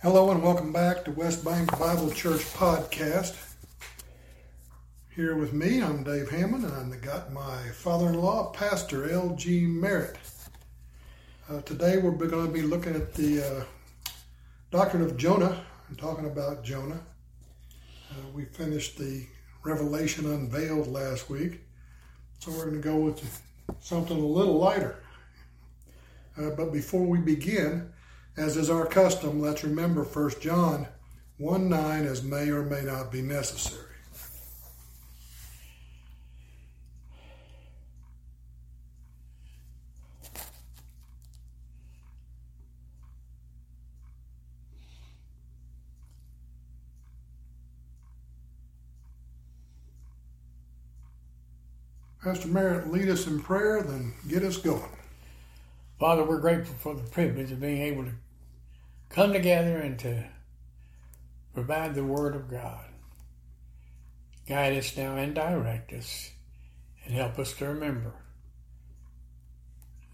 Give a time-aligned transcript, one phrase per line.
[0.00, 3.34] Hello and welcome back to West Bank Bible Church Podcast.
[5.10, 9.66] Here with me, I'm Dave Hammond, and I've got my father-in-law, Pastor L.G.
[9.66, 10.16] Merritt.
[11.50, 13.64] Uh, today we're going to be looking at the uh,
[14.70, 17.00] doctrine of Jonah and talking about Jonah.
[18.12, 19.26] Uh, we finished the
[19.64, 21.62] Revelation Unveiled last week,
[22.38, 23.42] so we're going to go with
[23.80, 25.02] something a little lighter.
[26.36, 27.92] Uh, but before we begin,
[28.38, 30.86] as is our custom, let's remember 1 John
[31.38, 33.84] 1 9 as may or may not be necessary.
[52.22, 54.82] Pastor Merritt, lead us in prayer, then get us going.
[55.98, 58.10] Father, we're grateful for the privilege of being able to
[59.08, 60.24] come together and to
[61.54, 62.84] provide the Word of God.
[64.46, 66.30] Guide us now and direct us
[67.04, 68.14] and help us to remember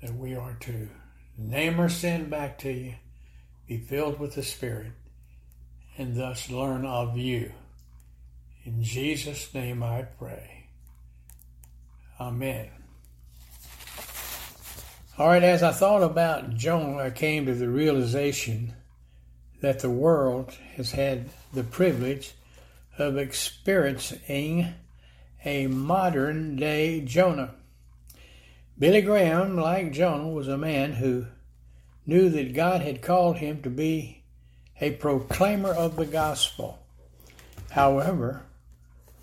[0.02, 0.88] that we are to
[1.36, 2.94] name our sin back to you,
[3.66, 4.92] be filled with the Spirit,
[5.96, 7.52] and thus learn of you.
[8.64, 10.68] In Jesus' name I pray.
[12.20, 12.70] Amen.
[15.16, 18.74] All right, as I thought about Jonah, I came to the realization
[19.64, 22.34] that the world has had the privilege
[22.98, 24.74] of experiencing
[25.42, 27.54] a modern day Jonah.
[28.78, 31.24] Billy Graham, like Jonah, was a man who
[32.04, 34.22] knew that God had called him to be
[34.82, 36.78] a proclaimer of the gospel.
[37.70, 38.42] However,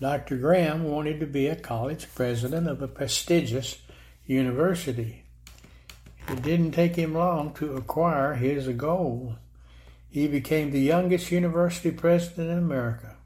[0.00, 0.36] Dr.
[0.38, 3.80] Graham wanted to be a college president of a prestigious
[4.26, 5.22] university.
[6.26, 9.36] It didn't take him long to acquire his goal.
[10.12, 13.16] He became the youngest university president in America.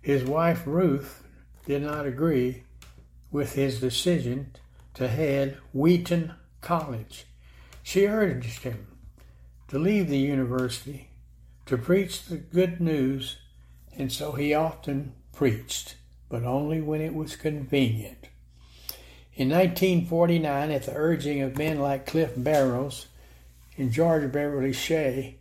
[0.00, 1.26] His wife, Ruth,
[1.66, 2.62] did not agree
[3.32, 4.52] with his decision
[4.94, 7.26] to head Wheaton College.
[7.82, 8.86] She urged him
[9.66, 11.10] to leave the university
[11.66, 13.38] to preach the good news,
[13.98, 15.96] and so he often preached,
[16.28, 18.28] but only when it was convenient.
[19.34, 23.08] In 1949, at the urging of men like Cliff Barrows
[23.76, 25.38] and George Beverly Shea,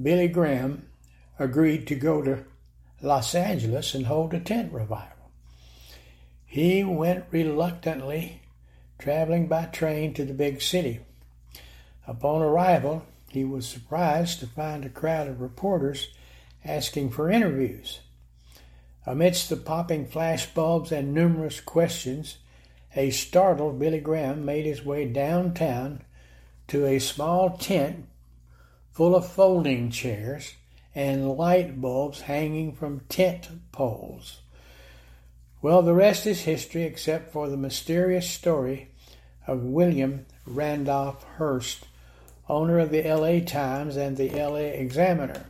[0.00, 0.86] Billy Graham
[1.38, 2.44] agreed to go to
[3.02, 5.30] Los Angeles and hold a tent revival.
[6.46, 8.42] He went reluctantly,
[8.98, 11.00] traveling by train to the big city.
[12.06, 16.08] Upon arrival, he was surprised to find a crowd of reporters
[16.64, 18.00] asking for interviews.
[19.04, 22.38] Amidst the popping flashbulbs and numerous questions,
[22.94, 26.02] a startled Billy Graham made his way downtown
[26.68, 28.06] to a small tent
[28.92, 30.54] full of folding chairs
[30.94, 34.40] and light bulbs hanging from tent poles.
[35.62, 38.90] Well, the rest is history except for the mysterious story
[39.46, 41.86] of William Randolph Hearst,
[42.48, 45.46] owner of the LA Times and the LA Examiner.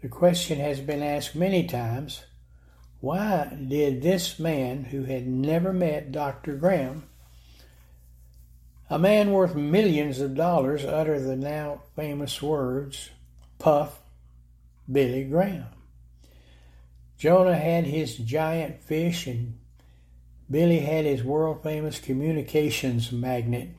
[0.00, 2.24] The question has been asked many times
[3.00, 6.54] why did this man who had never met Dr.
[6.54, 7.04] Graham
[8.92, 13.08] a man worth millions of dollars uttered the now famous words,
[13.58, 13.98] Puff
[14.90, 15.64] Billy Graham.
[17.16, 19.58] Jonah had his giant fish and
[20.50, 23.70] Billy had his world famous communications magnet.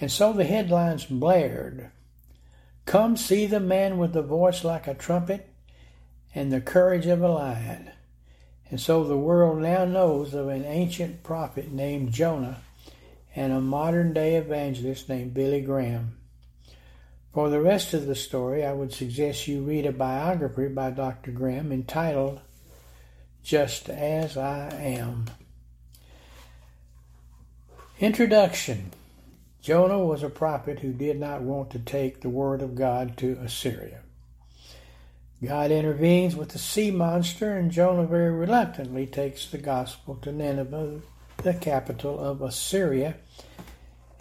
[0.00, 1.92] And so the headlines blared
[2.86, 5.48] Come see the man with the voice like a trumpet
[6.34, 7.92] and the courage of a lion.
[8.72, 12.60] And so the world now knows of an ancient prophet named Jonah
[13.34, 16.16] and a modern day evangelist named Billy Graham.
[17.32, 21.30] For the rest of the story, I would suggest you read a biography by Dr.
[21.30, 22.40] Graham entitled
[23.42, 25.26] Just As I Am.
[28.00, 28.92] Introduction
[29.62, 33.38] Jonah was a prophet who did not want to take the word of God to
[33.44, 34.00] Assyria.
[35.44, 41.02] God intervenes with the sea monster, and Jonah very reluctantly takes the gospel to Nineveh,
[41.42, 43.16] the capital of Assyria.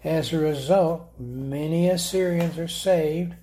[0.03, 3.33] As a result, many Assyrians are saved.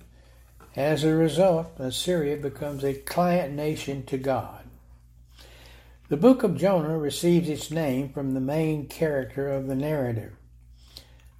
[0.75, 4.63] As a result, Assyria becomes a client nation to God.
[6.09, 10.33] The book of Jonah receives its name from the main character of the narrative.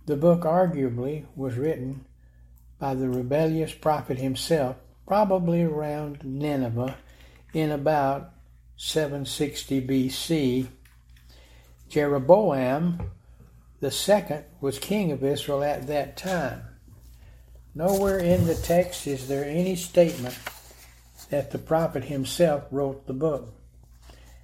[0.06, 2.06] The book arguably was written
[2.80, 4.76] by the rebellious prophet himself,
[5.08, 6.98] probably around Nineveh
[7.54, 8.34] in about
[8.76, 10.68] 760 BC
[11.90, 13.12] Jeroboam
[13.80, 16.64] the second was king of Israel at that time.
[17.76, 20.38] Nowhere in the text is there any statement
[21.30, 23.54] that the prophet himself wrote the book.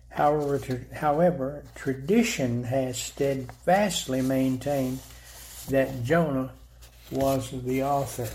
[0.10, 5.00] However, however, tradition has steadfastly maintained
[5.69, 6.51] that Jonah
[7.10, 8.30] was the author.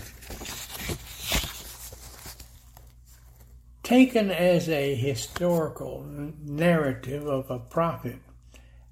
[3.83, 6.05] Taken as a historical
[6.43, 8.17] narrative of a prophet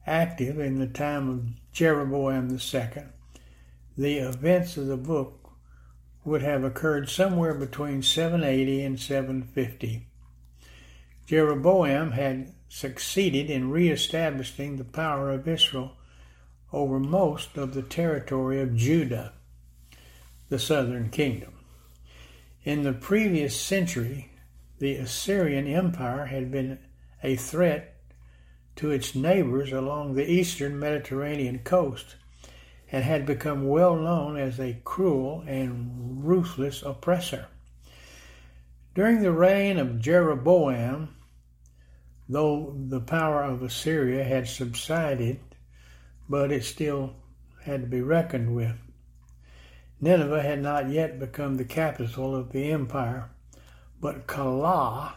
[0.07, 3.03] active in the time of Jeroboam II,
[3.97, 5.51] the events of the book
[6.23, 10.07] would have occurred somewhere between 780 and 750.
[11.25, 15.93] Jeroboam had succeeded in re-establishing the power of Israel
[16.73, 19.33] over most of the territory of Judah,
[20.49, 21.53] the southern kingdom.
[22.63, 24.31] In the previous century,
[24.79, 26.79] the Assyrian Empire had been
[27.23, 27.96] a threat
[28.77, 32.15] to its neighbors along the eastern Mediterranean coast
[32.91, 37.47] and had become well known as a cruel and ruthless oppressor.
[38.95, 41.15] During the reign of Jeroboam,
[42.29, 45.39] though the power of Assyria had subsided,
[46.29, 47.15] but it still
[47.63, 48.75] had to be reckoned with.
[49.99, 53.29] Nineveh had not yet become the capital of the empire,
[53.99, 55.13] but Calah,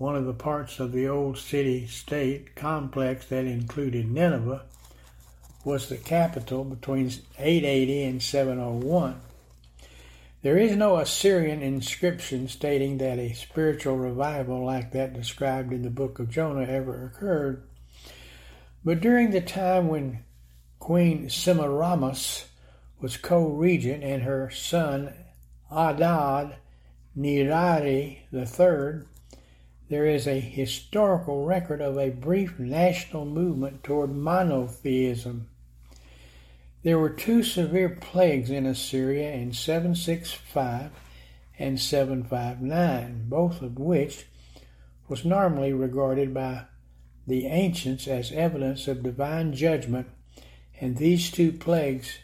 [0.00, 4.62] one of the parts of the old city state complex that included Nineveh,
[5.62, 9.20] was the capital between 880 and 701.
[10.40, 15.90] There is no Assyrian inscription stating that a spiritual revival like that described in the
[15.90, 17.62] book of Jonah ever occurred.
[18.82, 20.24] But during the time when
[20.78, 22.46] Queen Semiramis
[23.02, 25.12] was co-regent and her son
[25.70, 26.54] Adad
[27.14, 29.04] Nirari III,
[29.90, 35.48] there is a historical record of a brief national movement toward monotheism.
[36.84, 40.92] There were two severe plagues in Assyria in 765
[41.58, 44.26] and 759, both of which
[45.08, 46.66] was normally regarded by
[47.26, 50.08] the ancients as evidence of divine judgment,
[50.80, 52.18] and these two plagues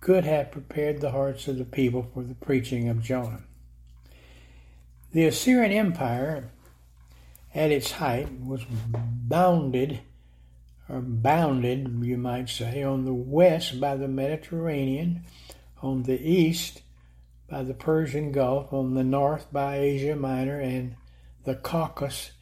[0.00, 3.44] could have prepared the hearts of the people for the preaching of Jonah.
[5.12, 6.50] The Assyrian Empire,
[7.54, 10.00] at its height, was bounded
[10.88, 15.24] or bounded, you might say, on the west by the Mediterranean,
[15.82, 16.82] on the east
[17.48, 20.96] by the Persian Gulf, on the north by Asia Minor and
[21.44, 22.32] the Caucasus,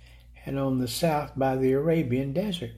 [0.46, 2.72] and on the south by the Arabian Desert.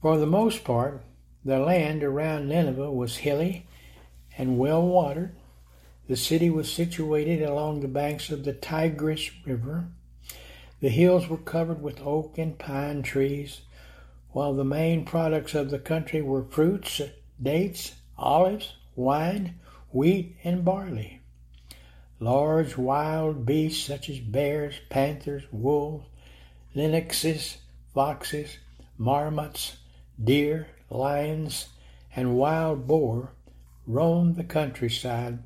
[0.00, 1.02] For the most part,
[1.44, 3.66] the land around Nineveh was hilly
[4.36, 5.34] and well watered.
[6.08, 9.86] The city was situated along the banks of the Tigris River.
[10.82, 13.60] The hills were covered with oak and pine trees
[14.32, 17.00] while the main products of the country were fruits,
[17.40, 19.60] dates, olives, wine,
[19.92, 21.20] wheat, and barley.
[22.18, 26.08] Large wild beasts such as bears, panthers, wolves,
[26.74, 27.58] lynxes,
[27.94, 28.58] foxes,
[28.98, 29.76] marmots,
[30.22, 31.68] deer, lions,
[32.16, 33.34] and wild boar
[33.86, 35.38] roamed the countryside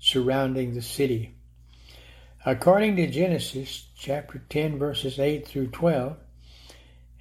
[0.00, 1.36] surrounding the city.
[2.44, 6.16] According to Genesis chapter 10 verses 8 through 12,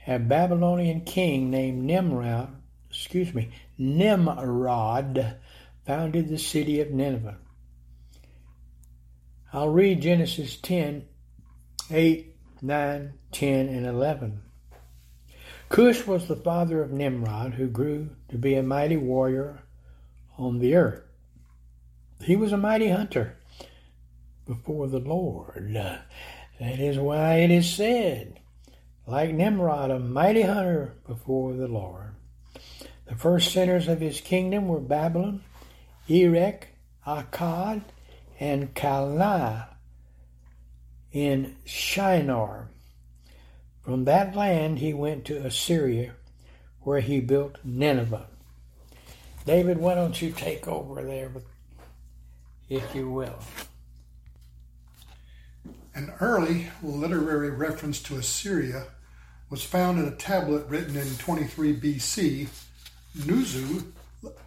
[0.08, 2.56] a Babylonian king named Nimrod,
[2.90, 5.38] excuse me, Nimrod,
[5.86, 7.38] founded the city of Nineveh.
[9.54, 11.06] I'll read Genesis 10,
[11.92, 14.42] 8, 9, 10, and 11.
[15.70, 19.60] Cush was the father of Nimrod, who grew to be a mighty warrior
[20.40, 21.04] on the earth.
[22.24, 23.38] He was a mighty hunter
[24.52, 25.74] before the Lord.
[26.60, 28.42] That is why it is said,
[29.08, 32.16] like Nimrod, a mighty hunter before the Lord.
[33.06, 35.42] The first centers of his kingdom were Babylon,
[36.10, 36.68] Erech,
[37.08, 37.84] Akkad,
[38.42, 39.68] and Calneh
[41.14, 42.72] in Shinar.
[43.80, 46.16] From that land he went to Assyria,
[46.82, 48.28] where he built Nineveh.
[49.46, 51.32] David, why don't you take over there,
[52.68, 53.40] if you will?
[55.94, 58.86] An early literary reference to Assyria
[59.50, 62.48] was found in a tablet written in 23 BC.
[63.18, 63.92] Nuzu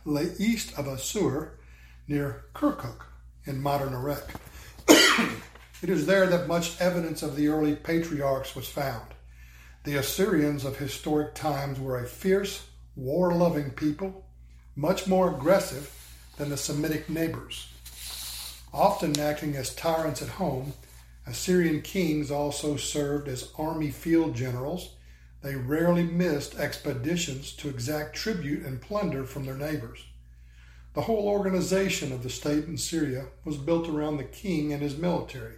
[0.06, 1.52] lay east of Assur
[2.08, 3.04] near Kirkuk
[3.44, 4.30] in modern Iraq.
[4.88, 9.06] it is there that much evidence of the early patriarchs was found.
[9.84, 14.24] The Assyrians of historic times were a fierce, war loving people,
[14.76, 15.92] much more aggressive
[16.38, 17.68] than the Semitic neighbors.
[18.72, 20.72] Often acting as tyrants at home,
[21.26, 24.94] Assyrian kings also served as army field generals.
[25.42, 30.04] They rarely missed expeditions to exact tribute and plunder from their neighbors.
[30.94, 34.96] The whole organization of the state in Syria was built around the king and his
[34.96, 35.56] military.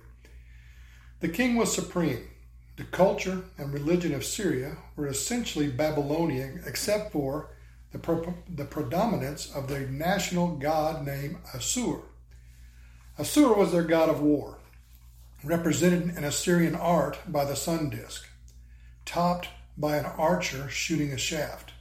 [1.20, 2.28] The king was supreme.
[2.76, 7.50] The culture and religion of Syria were essentially Babylonian, except for
[7.92, 12.00] the, pro- the predominance of the national god named Assur.
[13.18, 14.58] Assur was their god of war,
[15.46, 18.28] represented in Assyrian art by the sun disk,
[19.04, 19.48] topped
[19.78, 21.72] by an archer shooting a shaft.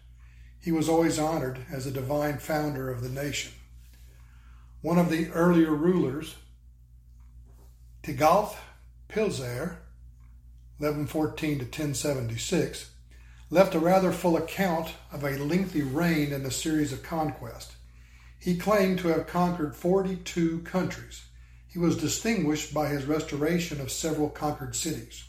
[0.62, 3.52] He was always honored as a divine founder of the nation.
[4.82, 6.36] One of the earlier rulers,
[8.04, 8.56] Tiglath
[9.08, 9.80] Pileser,
[10.78, 12.92] 1114 to 1076,
[13.50, 17.76] left a rather full account of a lengthy reign and a series of conquests.
[18.40, 21.25] He claimed to have conquered 42 countries.
[21.76, 25.26] He was distinguished by his restoration of several conquered cities.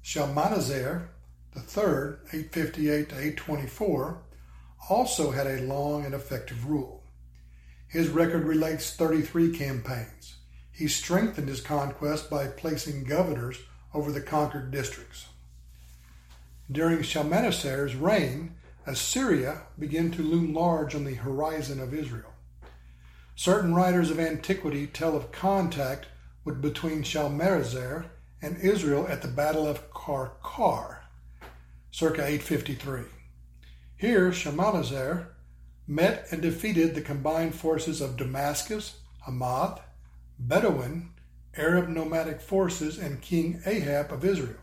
[0.00, 1.10] Shalmaneser
[1.54, 4.22] III, 858 to 824,
[4.88, 7.02] also had a long and effective rule.
[7.86, 10.36] His record relates 33 campaigns.
[10.72, 13.58] He strengthened his conquest by placing governors
[13.92, 15.26] over the conquered districts.
[16.72, 18.54] During Shalmaneser's reign,
[18.86, 22.29] Assyria began to loom large on the horizon of Israel.
[23.40, 26.08] Certain writers of antiquity tell of contact
[26.44, 28.10] with between Shalmaneser
[28.42, 30.98] and Israel at the Battle of Karkar,
[31.90, 33.04] circa 853.
[33.96, 35.28] Here, Shalmaneser
[35.86, 39.80] met and defeated the combined forces of Damascus, Hamath,
[40.38, 41.08] Bedouin,
[41.56, 44.60] Arab nomadic forces, and King Ahab of Israel.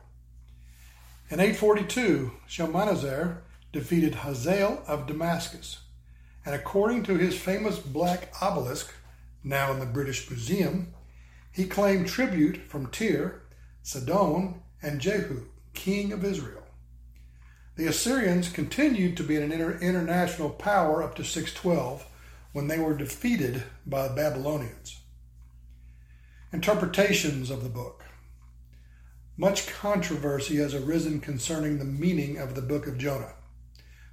[1.31, 3.41] In 842, Shalmaneser
[3.73, 5.79] defeated Hazael of Damascus,
[6.47, 8.93] and according to his famous black obelisk,
[9.43, 10.93] now in the British Museum,
[11.51, 13.41] he claimed tribute from Tyre,
[13.83, 16.63] Sidon, and Jehu, king of Israel.
[17.75, 22.07] The Assyrians continued to be an inter- international power up to 612
[22.53, 25.01] when they were defeated by the Babylonians.
[26.53, 28.05] Interpretations of the book.
[29.35, 33.33] Much controversy has arisen concerning the meaning of the book of Jonah,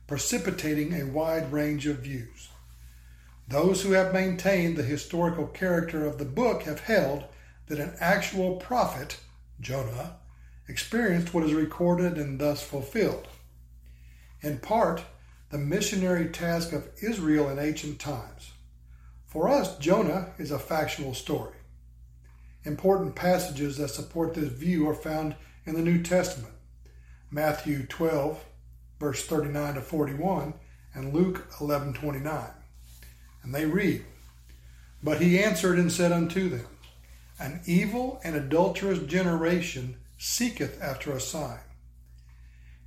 [0.07, 2.49] precipitating a wide range of views.
[3.49, 7.25] Those who have maintained the historical character of the book have held
[7.67, 9.19] that an actual prophet,
[9.61, 10.17] Jonah,
[10.69, 13.29] experienced what is recorded and thus fulfilled
[14.45, 15.03] in part,
[15.49, 18.53] the missionary task of Israel in ancient times.
[19.27, 21.57] For us, Jonah is a factual story.
[22.65, 25.35] Important passages that support this view are found
[25.65, 26.53] in the New Testament
[27.31, 28.45] Matthew 12,
[29.05, 30.55] verse 39 to 41,
[30.95, 32.51] and Luke 11 29.
[33.43, 34.05] And they read,
[35.03, 36.67] But he answered and said unto them,
[37.39, 41.61] An evil and adulterous generation seeketh after a sign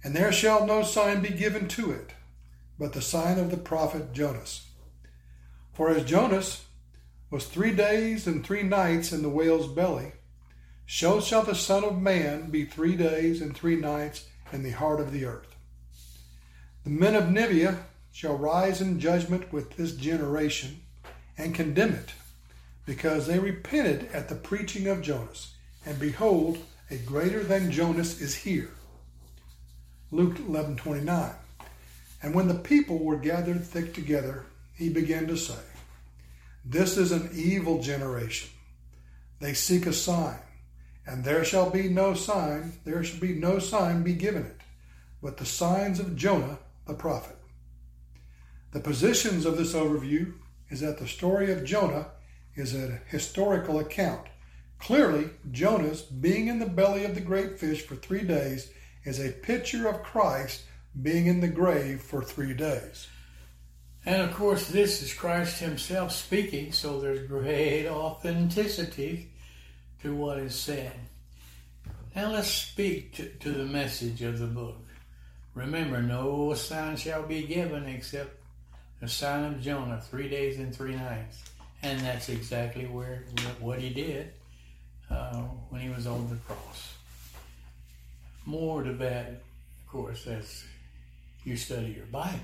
[0.08, 2.12] and there shall no sign be given to it,
[2.80, 4.68] but the sign of the prophet Jonas.
[5.74, 6.66] For as Jonas
[7.30, 10.14] was three days and three nights in the whale's belly,
[10.88, 15.02] so shall the Son of Man be three days and three nights in the heart
[15.02, 15.57] of the earth.
[16.88, 20.84] The men of Nineveh shall rise in judgment with this generation
[21.38, 22.14] and condemn it,
[22.86, 25.54] because they repented at the preaching of Jonas,
[25.86, 28.70] and behold, a greater than Jonas is here.
[30.12, 31.36] Luke 11:29.
[32.24, 35.60] And when the people were gathered thick together, he began to say,
[36.64, 38.50] This is an evil generation.
[39.42, 40.40] They seek a sign,
[41.06, 44.62] and there shall be no sign, there shall be no sign be given it,
[45.22, 47.38] but the signs of Jonah the prophet.
[48.72, 50.34] The positions of this overview
[50.70, 52.08] is that the story of Jonah
[52.56, 54.28] is a historical account.
[54.80, 58.72] Clearly, Jonah's being in the belly of the great fish for three days
[59.04, 60.64] is a picture of Christ
[61.02, 63.08] being in the grave for three days.
[64.06, 69.32] And of course, this is Christ Himself speaking, so there's great authenticity
[70.02, 70.94] to what is said.
[72.16, 74.87] Now let's speak to, to the message of the book.
[75.58, 78.40] Remember, no sign shall be given except
[79.02, 81.44] the sign of Jonah, three days and three nights.
[81.84, 83.26] And that's exactly where
[83.60, 84.32] what he did
[85.10, 86.94] uh, when he was on the cross
[88.48, 90.64] more to that, of course, as
[91.44, 92.40] you study your Bible.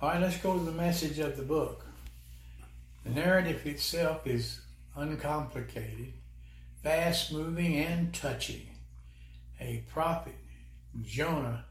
[0.00, 1.86] All right, let's go to the message of the book.
[3.04, 4.60] The narrative itself is
[4.94, 6.12] uncomplicated,
[6.82, 8.66] fast moving, and touching.
[9.58, 10.36] A prophet,
[11.02, 11.64] Jonah,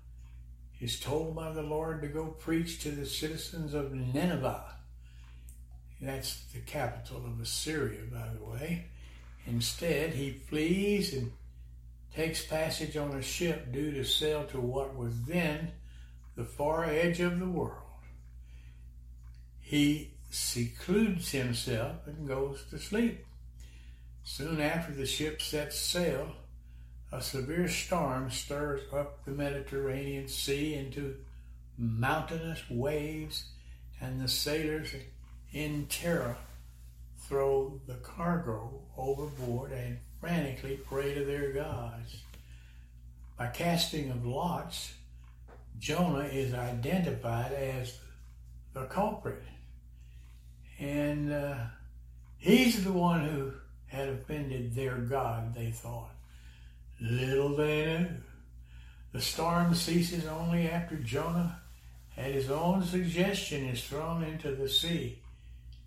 [0.80, 4.76] is told by the Lord to go preach to the citizens of Nineveh.
[6.02, 8.86] That's the capital of Assyria, by the way.
[9.46, 11.32] Instead, he flees and
[12.16, 15.72] takes passage on a ship due to sail to what was then
[16.36, 17.84] the far edge of the world.
[19.60, 23.26] He secludes himself and goes to sleep.
[24.24, 26.32] Soon after the ship sets sail,
[27.12, 31.16] a severe storm stirs up the Mediterranean Sea into
[31.78, 33.46] mountainous waves,
[34.02, 34.94] and the sailors
[35.52, 36.38] in terror
[37.18, 42.24] throw the cargo overboard and frantically pray to their gods.
[43.38, 44.94] By casting of lots,
[45.80, 47.98] Jonah is identified as
[48.74, 49.44] the culprit.
[50.78, 51.56] And uh,
[52.38, 53.54] he's the one who
[53.88, 56.12] had offended their God, they thought.
[57.02, 58.08] Little they knew.
[59.12, 61.62] The storm ceases only after Jonah,
[62.16, 65.20] at his own suggestion, is thrown into the sea.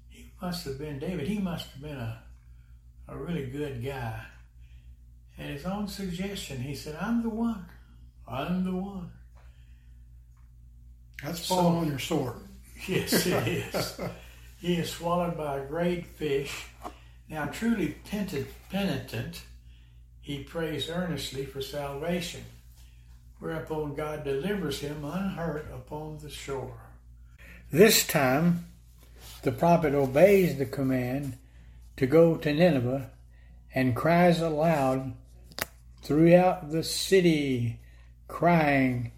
[0.08, 2.22] He must have been, David, he must have been a,
[3.08, 4.20] a really good guy.
[5.38, 7.64] At his own suggestion, he said, I'm the one.
[8.26, 9.10] I'm the one.
[11.22, 12.36] That's falling so, on your sword.
[12.88, 14.00] Yes, it is.
[14.60, 16.66] he is swallowed by a great fish.
[17.28, 19.42] Now, truly penitent,
[20.22, 22.44] he prays earnestly for salvation,
[23.40, 26.78] whereupon God delivers him unhurt upon the shore.
[27.72, 28.66] This time,
[29.42, 31.36] the prophet obeys the command
[31.96, 33.10] to go to Nineveh
[33.74, 35.12] and cries aloud
[36.02, 37.80] throughout the city,
[38.28, 39.10] crying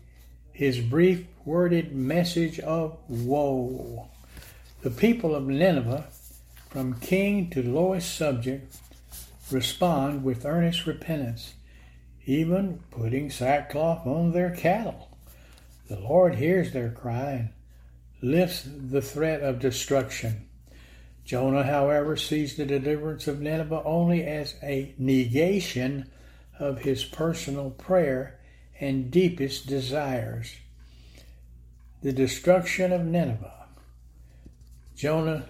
[0.52, 4.08] his brief worded message of woe.
[4.80, 6.06] The people of Nineveh,
[6.70, 8.76] from king to lowest subject,
[9.50, 11.54] respond with earnest repentance,
[12.26, 15.16] even putting sackcloth on their cattle.
[15.88, 17.50] The Lord hears their cry and
[18.22, 20.48] lifts the threat of destruction.
[21.24, 26.10] Jonah, however, sees the deliverance of Nineveh only as a negation
[26.58, 28.38] of his personal prayer
[28.80, 30.54] and deepest desires.
[32.02, 33.66] The destruction of Nineveh.
[34.96, 35.48] Jonah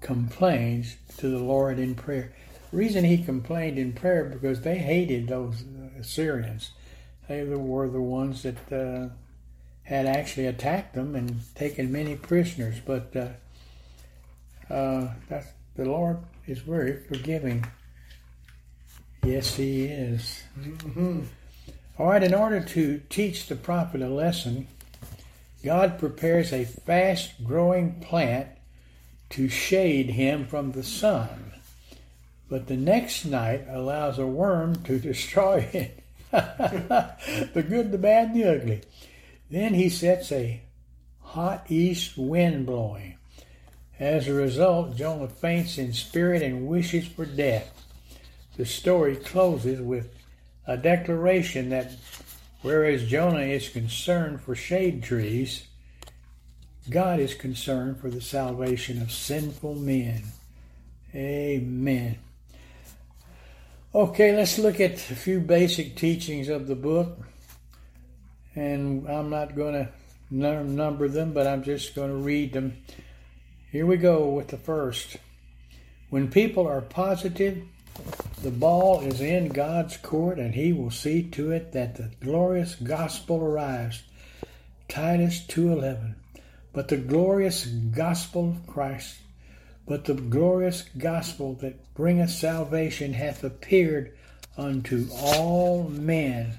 [0.00, 2.32] complains to the Lord in prayer.
[2.72, 5.64] Reason he complained in prayer because they hated those
[5.98, 6.72] Assyrians.
[7.28, 9.08] They were the ones that uh,
[9.82, 12.76] had actually attacked them and taken many prisoners.
[12.84, 15.08] But uh, uh,
[15.76, 17.64] the Lord is very forgiving
[19.24, 20.42] Yes, he is.
[20.58, 21.20] Mm-hmm.
[21.98, 24.68] All right, in order to teach the prophet a lesson,
[25.64, 28.48] God prepares a fast growing plant
[29.30, 31.47] to shade him from the sun.
[32.48, 36.02] But the next night allows a worm to destroy it.
[36.30, 38.82] the good, the bad, the ugly.
[39.50, 40.62] Then he sets a
[41.20, 43.16] hot east wind blowing.
[43.98, 47.78] As a result, Jonah faints in spirit and wishes for death
[48.58, 50.12] the story closes with
[50.66, 51.92] a declaration that
[52.60, 55.68] whereas Jonah is concerned for shade trees,
[56.90, 60.24] God is concerned for the salvation of sinful men.
[61.14, 62.18] Amen.
[63.94, 67.20] Okay, let's look at a few basic teachings of the book.
[68.54, 69.88] And I'm not going to
[70.30, 72.76] number them, but I'm just going to read them.
[73.72, 75.16] Here we go with the first.
[76.10, 77.62] When people are positive,
[78.42, 82.74] the ball is in God's court, and He will see to it that the glorious
[82.74, 84.02] gospel arrives.
[84.88, 86.14] Titus 2:11.
[86.74, 89.16] But the glorious gospel of Christ,
[89.88, 94.14] but the glorious gospel that bringeth salvation hath appeared
[94.58, 96.52] unto all men.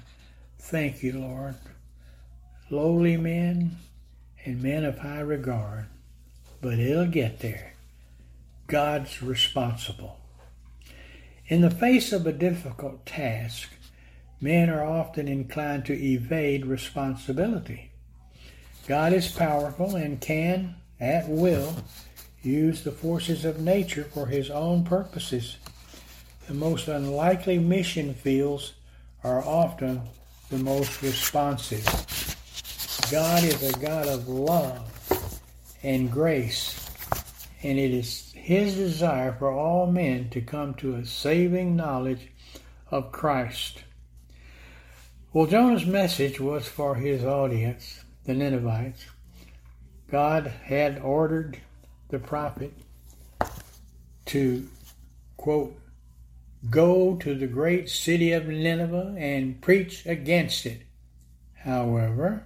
[0.58, 1.54] Thank you, Lord.
[2.70, 3.76] Lowly men
[4.44, 5.86] and men of high regard.
[6.60, 7.74] But it'll get there.
[8.66, 10.18] God's responsible.
[11.46, 13.68] In the face of a difficult task,
[14.40, 17.92] men are often inclined to evade responsibility.
[18.88, 21.76] God is powerful and can, at will,
[22.42, 25.56] use the forces of nature for his own purposes.
[26.48, 28.74] The most unlikely mission fields
[29.22, 30.02] are often
[30.48, 31.84] the most responsive.
[33.10, 35.40] God is a God of love
[35.82, 36.88] and grace,
[37.62, 42.28] and it is his desire for all men to come to a saving knowledge
[42.90, 43.84] of Christ.
[45.32, 49.06] Well, Jonah's message was for his audience, the Ninevites.
[50.10, 51.58] God had ordered
[52.10, 52.72] the prophet
[54.26, 54.68] to,
[55.36, 55.76] quote,
[56.68, 60.82] go to the great city of Nineveh and preach against it.
[61.54, 62.44] However,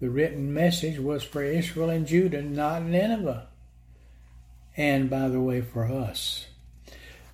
[0.00, 3.46] the written message was for Israel and Judah, not Nineveh
[4.76, 6.46] and, by the way, for us.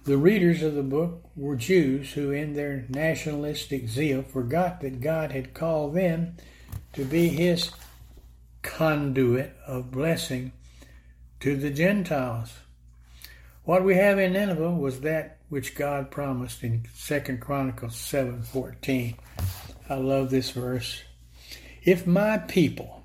[0.05, 5.33] The readers of the book were Jews who, in their nationalistic zeal, forgot that God
[5.33, 6.37] had called them
[6.95, 7.71] to be His
[8.63, 10.53] conduit of blessing
[11.41, 12.55] to the Gentiles.
[13.65, 19.17] What we have in Nineveh was that which God promised in 2 Chronicles 7:14.
[19.89, 21.03] I love this verse.
[21.83, 23.05] If my people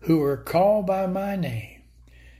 [0.00, 1.82] who are called by my name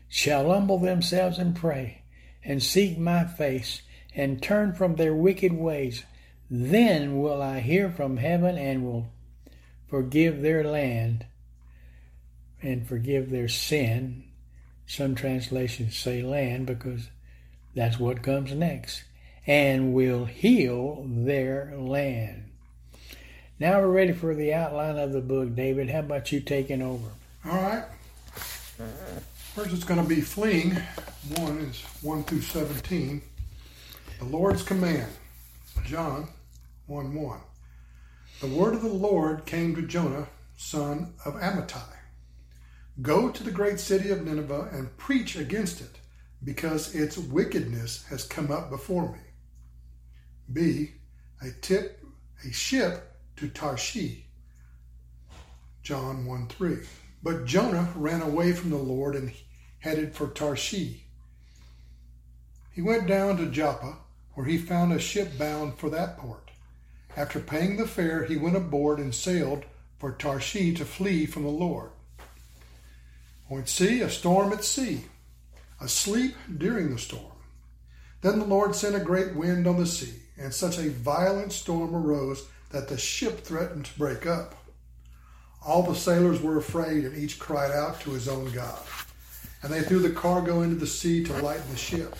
[0.08, 2.02] shall humble themselves and pray
[2.44, 3.82] and seek my face
[4.14, 6.04] and turn from their wicked ways,
[6.50, 9.12] then will I hear from heaven and will
[9.88, 11.26] forgive their land
[12.62, 14.24] and forgive their sin.
[14.86, 17.08] Some translations say land because
[17.74, 19.04] that's what comes next.
[19.46, 22.50] And will heal their land.
[23.58, 25.90] Now we're ready for the outline of the book, David.
[25.90, 27.08] How about you taking over?
[27.44, 27.84] All right.
[29.54, 30.72] First, it's going to be fleeing.
[31.36, 33.22] One is 1 through 17.
[34.18, 35.10] The Lord's command.
[35.84, 36.26] Jonah
[36.86, 37.40] 1 1.
[38.40, 41.95] The word of the Lord came to Jonah, son of Amittai.
[43.02, 45.98] Go to the great city of Nineveh and preach against it,
[46.42, 49.18] because its wickedness has come up before me.
[50.50, 50.92] B.
[51.42, 52.02] A tip,
[52.48, 54.22] a ship to Tarshish.
[55.82, 56.78] Jonah 1 3.
[57.22, 59.32] But Jonah ran away from the Lord and
[59.80, 61.02] headed for Tarshish.
[62.72, 63.98] He went down to Joppa,
[64.34, 66.50] where he found a ship bound for that port.
[67.14, 69.64] After paying the fare, he went aboard and sailed
[69.98, 71.90] for Tarshish to flee from the Lord.
[73.48, 75.04] Point C, a storm at sea,
[75.80, 77.32] asleep during the storm.
[78.22, 81.94] Then the Lord sent a great wind on the sea, and such a violent storm
[81.94, 84.54] arose that the ship threatened to break up.
[85.64, 88.78] All the sailors were afraid, and each cried out to his own God.
[89.62, 92.16] And they threw the cargo into the sea to lighten the ship.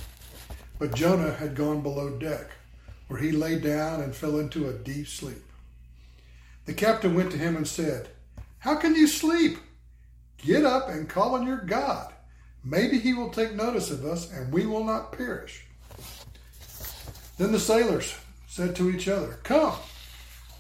[0.78, 2.50] But Jonah had gone below deck,
[3.08, 5.44] where he lay down and fell into a deep sleep.
[6.66, 8.08] The captain went to him and said,
[8.58, 9.58] How can you sleep?
[10.46, 12.12] Get up and call on your God.
[12.62, 15.66] Maybe he will take notice of us and we will not perish.
[17.37, 19.74] Then the sailors said to each other, Come,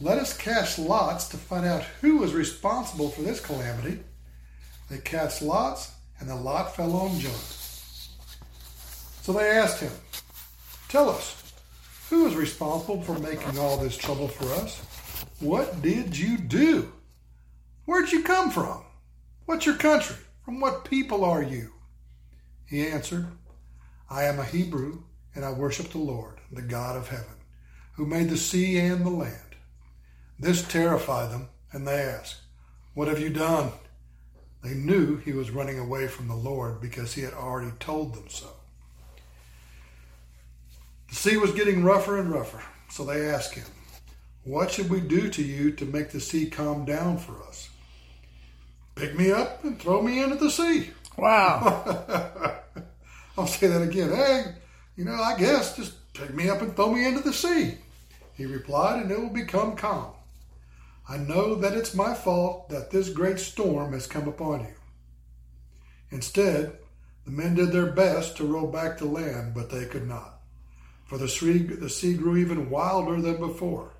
[0.00, 4.00] let us cast lots to find out who is responsible for this calamity.
[4.90, 7.34] They cast lots, and the lot fell on Jonah.
[9.22, 9.92] So they asked him,
[10.88, 11.52] Tell us,
[12.10, 14.80] who is responsible for making all this trouble for us?
[15.40, 16.92] What did you do?
[17.84, 18.82] Where'd you come from?
[19.46, 20.16] What's your country?
[20.44, 21.70] From what people are you?
[22.66, 23.28] He answered,
[24.10, 25.04] I am a Hebrew,
[25.36, 27.36] and I worship the Lord, the God of heaven,
[27.94, 29.54] who made the sea and the land.
[30.36, 32.38] This terrified them, and they asked,
[32.94, 33.70] What have you done?
[34.64, 38.28] They knew he was running away from the Lord because he had already told them
[38.28, 38.48] so.
[41.08, 43.66] The sea was getting rougher and rougher, so they asked him,
[44.42, 47.70] What should we do to you to make the sea calm down for us?
[48.96, 50.90] Pick me up and throw me into the sea.
[51.18, 52.56] Wow.
[53.38, 54.10] I'll say that again.
[54.10, 54.54] Hey,
[54.96, 57.76] you know, I guess just pick me up and throw me into the sea.
[58.34, 60.12] He replied, and it will become calm.
[61.08, 64.74] I know that it's my fault that this great storm has come upon you.
[66.10, 66.78] Instead,
[67.26, 70.40] the men did their best to row back to land, but they could not,
[71.04, 73.92] for the sea, the sea grew even wilder than before.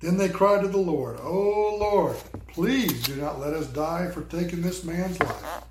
[0.00, 2.16] Then they cried to the Lord, O Lord,
[2.48, 5.64] please do not let us die for taking this man's life.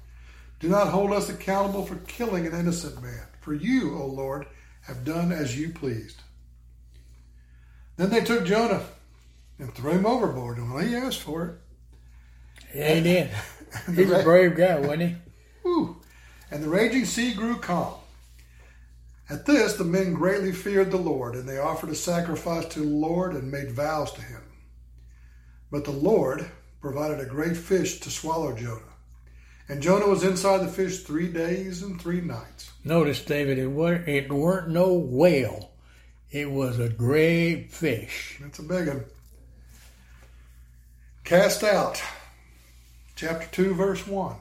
[0.59, 4.45] Do not hold us accountable for killing an innocent man, for you, O Lord,
[4.81, 6.21] have done as you pleased.
[7.97, 8.83] Then they took Jonah
[9.57, 10.57] and threw him overboard.
[10.57, 11.55] And well, he asked for it.
[12.75, 13.29] Yeah, he did.
[13.95, 15.15] He's a brave guy, wasn't he?
[15.63, 15.97] Whew.
[16.51, 17.98] And the raging sea grew calm.
[19.29, 22.85] At this, the men greatly feared the Lord, and they offered a sacrifice to the
[22.85, 24.41] Lord and made vows to him.
[25.69, 26.49] But the Lord
[26.81, 28.81] provided a great fish to swallow Jonah.
[29.67, 32.71] And Jonah was inside the fish three days and three nights.
[32.83, 35.73] Notice, David, it weren't, it weren't no whale.
[36.31, 38.39] It was a great fish.
[38.41, 39.05] That's a big one.
[41.23, 42.01] Cast out.
[43.15, 44.35] Chapter 2, verse 1.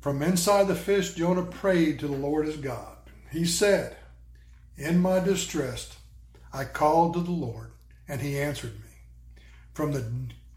[0.00, 2.97] From inside the fish, Jonah prayed to the Lord his God.
[3.30, 3.96] He said,
[4.76, 5.98] In my distress,
[6.50, 7.72] I called to the Lord,
[8.08, 9.42] and he answered me.
[9.74, 10.10] From the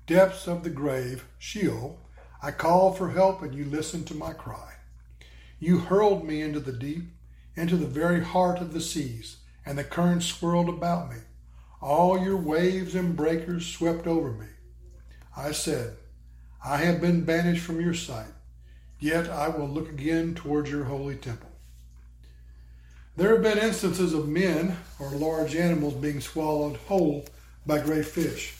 [0.08, 2.00] depths of the grave, Sheol,
[2.42, 4.76] I called for help, and you listened to my cry.
[5.60, 7.12] You hurled me into the deep,
[7.56, 11.18] into the very heart of the seas, and the currents swirled about me.
[11.82, 14.48] All your waves and breakers swept over me.
[15.36, 15.98] I said,
[16.64, 18.34] I have been banished from your sight,
[19.00, 21.51] yet I will look again towards your holy temple.
[23.18, 27.26] There have been instances of men or large animals being swallowed whole
[27.66, 28.56] by great fish.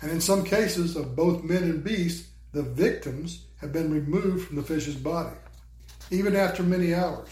[0.00, 4.56] And in some cases of both men and beasts, the victims have been removed from
[4.56, 5.36] the fish's body.
[6.10, 7.28] even after many hours.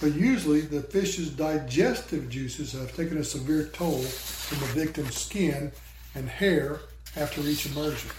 [0.00, 5.72] But usually, the fish's digestive juices have taken a severe toll from the victim's skin
[6.14, 6.80] and hair
[7.16, 8.10] after each immersion.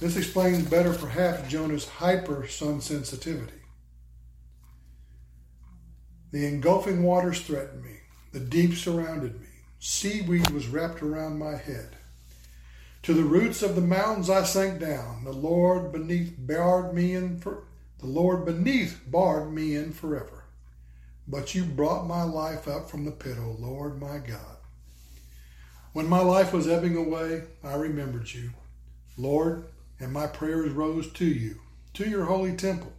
[0.00, 3.57] This explains better perhaps Jonah's hyper sun sensitivity.
[6.30, 7.96] The engulfing waters threatened me.
[8.32, 9.46] The deep surrounded me.
[9.80, 11.96] Seaweed was wrapped around my head.
[13.04, 15.24] To the roots of the mountains I sank down.
[15.24, 17.64] The Lord beneath barred me in for
[18.00, 20.44] the Lord beneath barred me in forever.
[21.26, 24.58] But you brought my life up from the pit, O Lord my God.
[25.92, 28.50] When my life was ebbing away, I remembered you,
[29.16, 29.64] Lord,
[29.98, 31.60] and my prayers rose to you,
[31.94, 32.92] to your holy temple.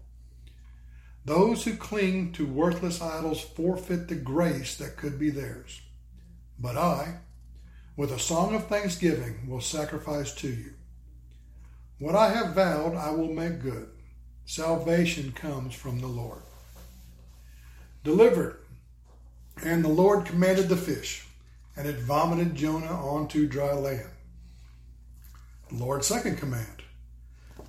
[1.29, 5.79] Those who cling to worthless idols forfeit the grace that could be theirs.
[6.57, 7.19] But I,
[7.95, 10.73] with a song of thanksgiving, will sacrifice to you.
[11.99, 13.89] What I have vowed, I will make good.
[14.47, 16.41] Salvation comes from the Lord.
[18.03, 18.61] Delivered.
[19.63, 21.27] And the Lord commanded the fish,
[21.77, 24.09] and it vomited Jonah onto dry land.
[25.69, 26.81] The Lord's second command.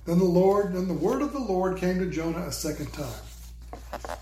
[0.05, 3.21] Then the Lord, then the word of the Lord came to Jonah a second time.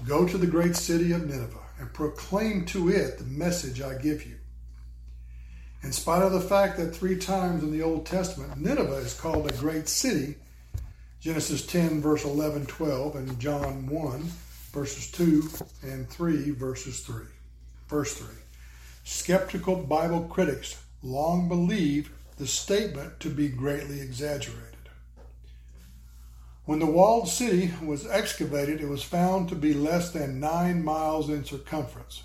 [0.08, 4.26] Go to the great city of Nineveh and proclaim to it the message I give
[4.26, 4.38] you.
[5.82, 9.50] In spite of the fact that three times in the Old Testament Nineveh is called
[9.50, 10.36] a great city,
[11.22, 14.22] Genesis 10, verse 11, 12, and Jonah 1,
[14.72, 15.50] verses 2
[15.84, 17.24] and 3, verses 3.
[17.88, 18.28] Verse 3.
[19.04, 24.69] Skeptical Bible critics long believed the statement to be greatly exaggerated.
[26.70, 31.28] When the walled city was excavated, it was found to be less than nine miles
[31.28, 32.22] in circumference.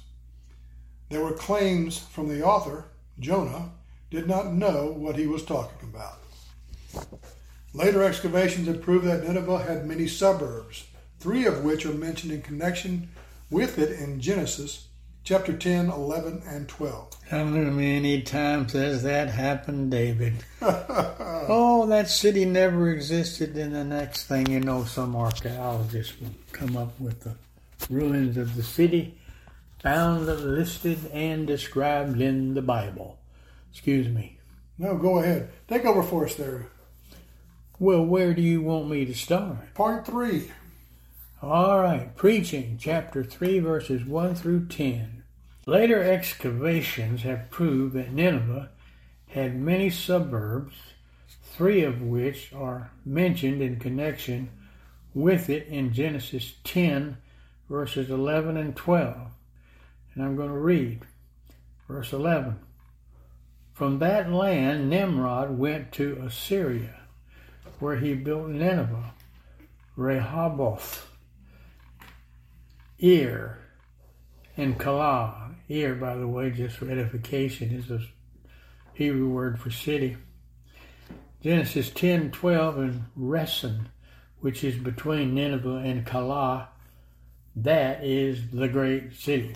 [1.09, 2.85] There were claims from the author,
[3.19, 3.71] Jonah,
[4.11, 6.19] did not know what he was talking about.
[7.73, 12.43] Later excavations have proved that Nineveh had many suburbs, three of which are mentioned in
[12.43, 13.09] connection
[13.49, 14.84] with it in Genesis
[15.25, 17.17] chapter 10, 11, and 12.
[17.31, 20.35] How many times has that happened, David?
[20.63, 26.77] oh, that city never existed, and the next thing you know, some archaeologist will come
[26.77, 27.35] up with the
[27.89, 29.19] ruins of the city
[29.83, 33.19] found listed and described in the Bible.
[33.71, 34.39] Excuse me.
[34.79, 35.51] No, go ahead.
[35.69, 36.69] Take over for us there.
[37.79, 39.75] Well, where do you want me to start?
[39.75, 40.51] Part three.
[41.47, 45.25] All right, preaching, chapter 3, verses 1 through 10.
[45.67, 48.71] Later excavations have proved that Nineveh
[49.27, 50.75] had many suburbs,
[51.43, 54.49] three of which are mentioned in connection
[55.13, 57.19] with it in Genesis 10,
[57.69, 59.15] verses 11 and 12.
[60.15, 61.03] And I'm going to read
[61.87, 62.59] verse 11.
[63.75, 67.01] From that land, Nimrod went to Assyria,
[67.81, 69.13] where he built Nineveh,
[69.95, 71.11] Rehoboth,
[72.99, 73.59] Ir,
[74.57, 78.01] and Calah here, by the way, just for edification, is a
[78.93, 80.17] Hebrew word for city.
[81.43, 83.87] Genesis 10 12 and Resen,
[84.41, 86.69] which is between Nineveh and Calah,
[87.57, 89.55] that is the great city.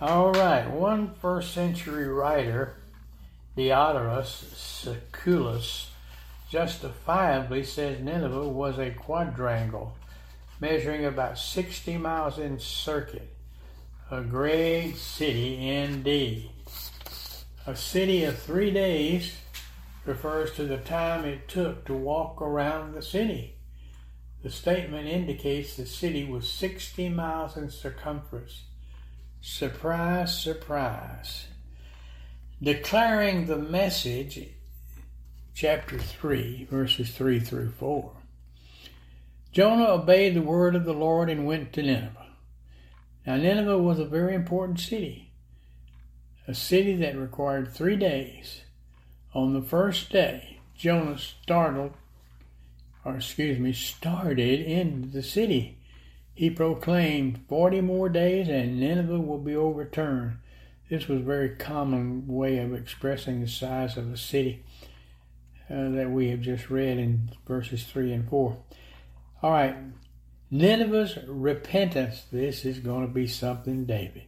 [0.00, 2.76] All right, one first century writer,
[3.56, 5.88] Diodorus Siculus,
[6.50, 9.96] justifiably says Nineveh was a quadrangle
[10.60, 13.34] measuring about 60 miles in circuit
[14.10, 16.50] a great city indeed.
[17.66, 19.36] A city of three days
[20.06, 23.56] refers to the time it took to walk around the city.
[24.42, 28.62] The statement indicates the city was 60 miles in circumference.
[29.42, 31.48] Surprise, surprise.
[32.62, 34.48] Declaring the message,
[35.54, 38.12] chapter 3, verses 3 through 4.
[39.52, 42.26] Jonah obeyed the word of the Lord and went to Nineveh.
[43.26, 45.32] Now, Nineveh was a very important city,
[46.46, 48.62] a city that required three days.
[49.34, 51.92] On the first day, Jonah startled,
[53.04, 55.78] or excuse me, started in the city.
[56.34, 60.38] He proclaimed, 40 more days and Nineveh will be overturned.
[60.88, 64.62] This was a very common way of expressing the size of a city
[65.68, 68.56] uh, that we have just read in verses 3 and 4.
[69.40, 69.76] All right,
[70.50, 72.24] Nineveh's repentance.
[72.32, 74.24] This is going to be something, David.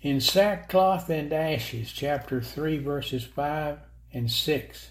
[0.00, 3.78] In sackcloth and ashes, chapter 3, verses 5
[4.14, 4.90] and 6,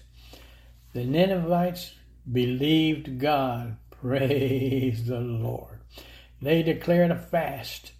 [0.92, 1.94] the Ninevites
[2.30, 3.76] believed God.
[3.90, 5.80] Praise the Lord.
[6.40, 7.90] They declared a fast,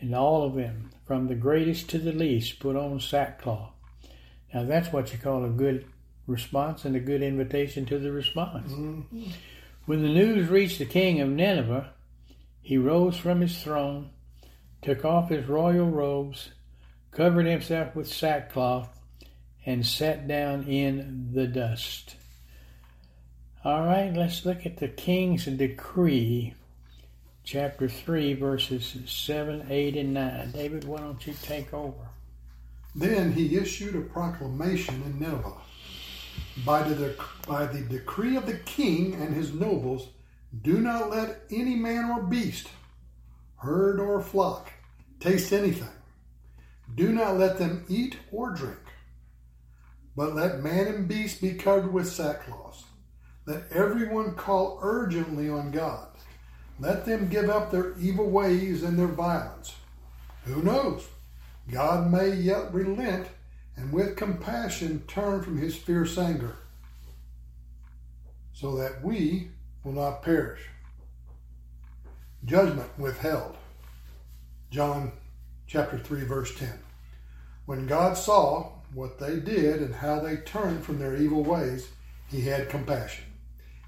[0.00, 3.72] and all of them, from the greatest to the least, put on sackcloth.
[4.52, 5.86] Now, that's what you call a good
[6.26, 8.72] response and a good invitation to the response.
[8.72, 9.30] Mm-hmm.
[9.88, 11.94] When the news reached the king of Nineveh,
[12.60, 14.10] he rose from his throne,
[14.82, 16.50] took off his royal robes,
[17.10, 19.00] covered himself with sackcloth,
[19.64, 22.16] and sat down in the dust.
[23.64, 26.52] All right, let's look at the king's decree,
[27.42, 30.50] chapter 3, verses 7, 8, and 9.
[30.50, 32.10] David, why don't you take over?
[32.94, 35.54] Then he issued a proclamation in Nineveh.
[36.64, 37.14] By the,
[37.46, 40.08] by the decree of the king and his nobles,
[40.62, 42.68] do not let any man or beast,
[43.56, 44.72] herd or flock,
[45.20, 45.88] taste anything.
[46.94, 48.78] Do not let them eat or drink.
[50.16, 52.84] But let man and beast be covered with sackcloth.
[53.46, 56.08] Let everyone call urgently on God.
[56.80, 59.74] Let them give up their evil ways and their violence.
[60.44, 61.06] Who knows?
[61.70, 63.28] God may yet relent
[63.78, 66.56] and with compassion turn from his fierce anger,
[68.52, 69.50] so that we
[69.84, 70.60] will not perish.
[72.44, 73.56] Judgment withheld.
[74.70, 75.12] Jonah
[75.68, 76.72] chapter 3, verse 10.
[77.66, 81.88] When God saw what they did and how they turned from their evil ways,
[82.28, 83.24] he had compassion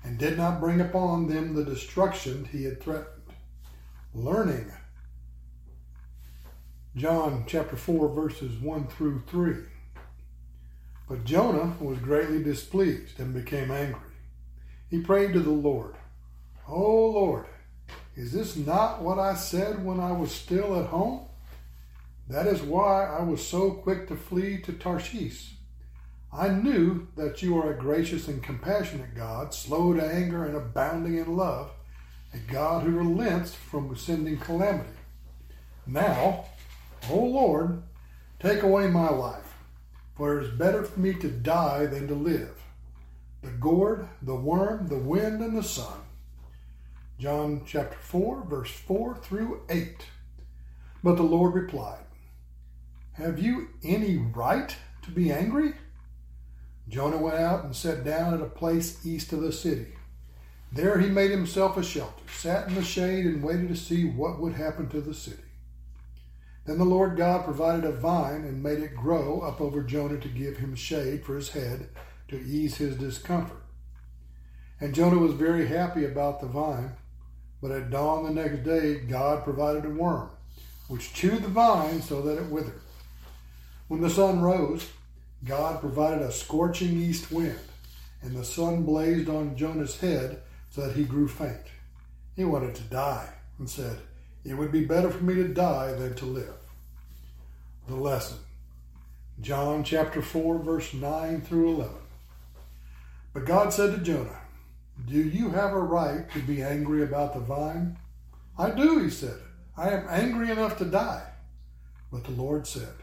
[0.04, 3.06] and did not bring upon them the destruction he had threatened.
[4.14, 4.72] Learning.
[6.96, 9.56] Jonah chapter 4, verses 1 through 3.
[11.10, 14.12] But Jonah was greatly displeased and became angry.
[14.88, 15.96] He prayed to the Lord,
[16.68, 17.46] O Lord,
[18.14, 21.22] is this not what I said when I was still at home?
[22.28, 25.54] That is why I was so quick to flee to Tarshish.
[26.32, 31.18] I knew that you are a gracious and compassionate God, slow to anger and abounding
[31.18, 31.72] in love,
[32.32, 34.90] a God who relents from sending calamity.
[35.88, 36.44] Now,
[37.10, 37.82] O Lord,
[38.38, 39.49] take away my life,
[40.20, 42.62] for it is better for me to die than to live.
[43.40, 45.96] The gourd, the worm, the wind, and the sun.
[47.18, 50.04] Jonah chapter 4, verse 4 through 8.
[51.02, 52.04] But the Lord replied,
[53.14, 55.72] Have you any right to be angry?
[56.86, 59.94] Jonah went out and sat down at a place east of the city.
[60.70, 64.38] There he made himself a shelter, sat in the shade, and waited to see what
[64.38, 65.49] would happen to the city.
[66.66, 70.28] Then the Lord God provided a vine and made it grow up over Jonah to
[70.28, 71.88] give him shade for his head
[72.28, 73.62] to ease his discomfort.
[74.80, 76.92] And Jonah was very happy about the vine.
[77.60, 80.30] But at dawn the next day, God provided a worm,
[80.88, 82.80] which chewed the vine so that it withered.
[83.88, 84.88] When the sun rose,
[85.44, 87.58] God provided a scorching east wind,
[88.22, 91.66] and the sun blazed on Jonah's head so that he grew faint.
[92.36, 93.98] He wanted to die and said,
[94.44, 96.54] It would be better for me to die than to live.
[97.86, 98.38] The lesson
[99.40, 101.94] Jonah chapter 4, verse 9 through 11.
[103.32, 104.40] But God said to Jonah,
[105.06, 107.96] Do you have a right to be angry about the vine?
[108.58, 109.38] I do, he said.
[109.76, 111.22] I am angry enough to die.
[112.12, 112.94] But the Lord said,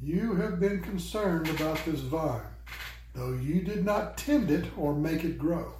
[0.00, 2.42] You have been concerned about this vine,
[3.14, 5.72] though you did not tend it or make it grow.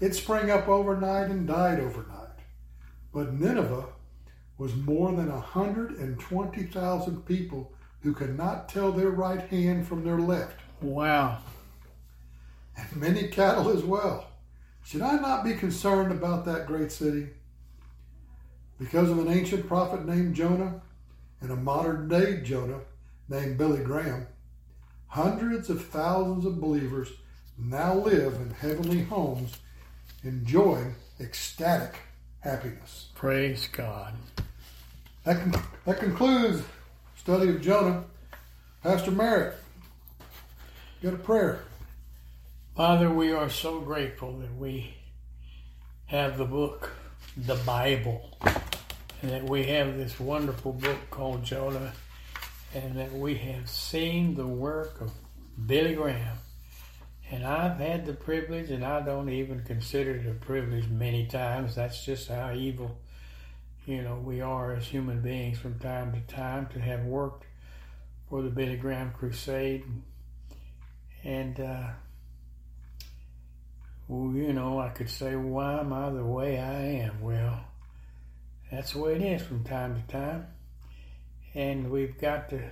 [0.00, 2.38] It sprang up overnight and died overnight.
[3.12, 3.86] But Nineveh
[4.58, 10.18] was more than a 120,000 people who could not tell their right hand from their
[10.18, 10.60] left.
[10.80, 11.38] Wow.
[12.76, 14.28] And many cattle as well.
[14.84, 17.28] Should I not be concerned about that great city?
[18.78, 20.82] Because of an ancient prophet named Jonah
[21.40, 22.80] and a modern day Jonah
[23.28, 24.26] named Billy Graham,
[25.08, 27.10] hundreds of thousands of believers
[27.58, 29.58] now live in heavenly homes
[30.22, 31.96] enjoying ecstatic
[32.40, 33.08] happiness.
[33.14, 34.14] Praise God.
[35.26, 36.62] That, con- that concludes
[37.16, 38.04] study of Jonah.
[38.84, 39.56] Pastor Merritt,
[41.02, 41.64] get a prayer.
[42.76, 44.94] Father, we are so grateful that we
[46.04, 46.92] have the book,
[47.36, 48.38] the Bible,
[49.20, 51.92] and that we have this wonderful book called Jonah,
[52.72, 55.10] and that we have seen the work of
[55.66, 56.36] Billy Graham.
[57.32, 61.74] And I've had the privilege, and I don't even consider it a privilege many times.
[61.74, 62.96] That's just how evil,
[63.86, 67.44] you know, we are as human beings from time to time to have worked
[68.28, 69.84] for the Billy Graham Crusade.
[71.22, 71.90] And, uh,
[74.08, 77.20] well, you know, I could say, why am I the way I am?
[77.20, 77.60] Well,
[78.70, 80.46] that's the way it is from time to time.
[81.54, 82.62] And we've got to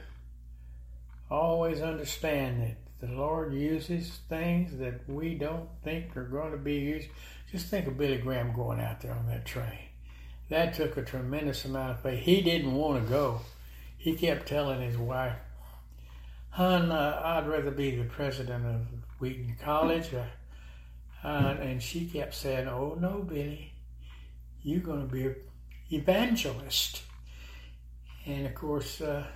[1.31, 6.75] always understand that the Lord uses things that we don't think are going to be
[6.75, 7.09] used.
[7.53, 9.84] Just think of Billy Graham going out there on that train.
[10.55, 12.23] That took a tremendous amount of faith.
[12.23, 13.41] He didn't want to go.
[13.99, 15.35] He kept telling his wife,
[16.51, 18.83] Hun, uh, I'd rather be the president of
[19.19, 20.11] Wheaton College.
[21.25, 23.73] Uh, and she kept saying, "Oh no, Billy,
[24.63, 25.35] you're going to be an
[25.91, 27.03] evangelist."
[28.25, 29.27] And of course, uh,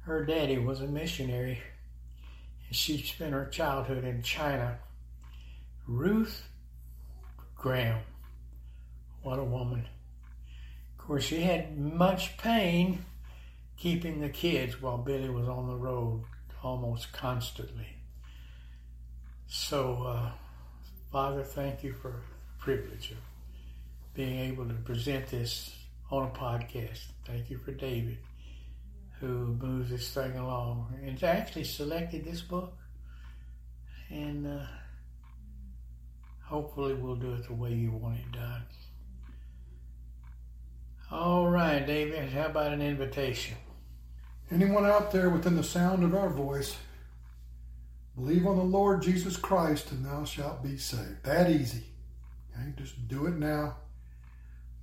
[0.00, 1.58] her daddy was a missionary,
[2.66, 4.78] and she spent her childhood in China.
[5.86, 6.48] Ruth
[7.54, 7.98] Graham,
[9.28, 9.86] what a woman!
[10.98, 13.04] Of course, she had much pain
[13.76, 16.24] keeping the kids while Billy was on the road
[16.62, 17.94] almost constantly.
[19.46, 20.30] So, uh,
[21.12, 23.18] Father, thank you for the privilege of
[24.14, 25.76] being able to present this
[26.10, 27.02] on a podcast.
[27.26, 28.16] Thank you for David,
[29.20, 32.72] who moves this thing along and actually selected this book.
[34.08, 34.64] And uh,
[36.44, 38.62] hopefully, we'll do it the way you want it done.
[41.10, 43.56] All right, David, how about an invitation?
[44.50, 46.76] Anyone out there within the sound of our voice,
[48.14, 51.24] believe on the Lord Jesus Christ and thou shalt be saved.
[51.24, 51.84] That easy.
[52.52, 53.76] Okay, just do it now.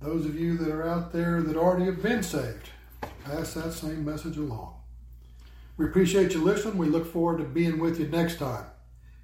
[0.00, 2.70] Those of you that are out there that already have been saved,
[3.24, 4.74] pass that same message along.
[5.76, 6.76] We appreciate you listening.
[6.76, 8.64] We look forward to being with you next time.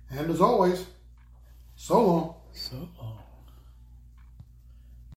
[0.09, 0.87] And as always,
[1.75, 2.35] so long.
[2.53, 3.22] So long.